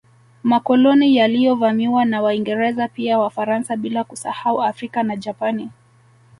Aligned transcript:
Makoloni 0.43 1.15
yaliyovamiwa 1.15 2.05
na 2.05 2.21
Waingereza 2.21 2.87
pia 2.87 3.19
Wafaransa 3.19 3.77
bila 3.77 4.03
kusahau 4.03 4.63
Afrika 4.63 5.03
na 5.03 5.15
Japani 5.15 5.69